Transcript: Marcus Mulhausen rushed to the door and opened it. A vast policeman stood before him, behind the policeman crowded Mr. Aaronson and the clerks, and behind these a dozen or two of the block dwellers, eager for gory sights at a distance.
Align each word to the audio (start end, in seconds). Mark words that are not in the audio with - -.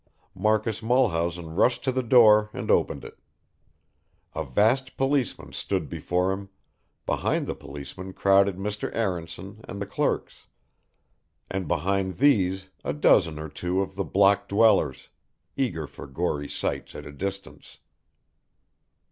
Marcus 0.33 0.81
Mulhausen 0.81 1.53
rushed 1.55 1.83
to 1.83 1.91
the 1.91 2.01
door 2.01 2.49
and 2.53 2.71
opened 2.71 3.05
it. 3.05 3.19
A 4.33 4.43
vast 4.43 4.97
policeman 4.97 5.53
stood 5.53 5.89
before 5.89 6.31
him, 6.31 6.49
behind 7.05 7.45
the 7.45 7.53
policeman 7.53 8.11
crowded 8.13 8.55
Mr. 8.57 8.89
Aaronson 8.95 9.61
and 9.67 9.79
the 9.79 9.85
clerks, 9.85 10.47
and 11.51 11.67
behind 11.67 12.17
these 12.17 12.69
a 12.83 12.93
dozen 12.93 13.37
or 13.37 13.47
two 13.47 13.79
of 13.83 13.93
the 13.93 14.03
block 14.03 14.47
dwellers, 14.47 15.09
eager 15.55 15.85
for 15.85 16.07
gory 16.07 16.49
sights 16.49 16.95
at 16.95 17.05
a 17.05 17.11
distance. 17.11 17.77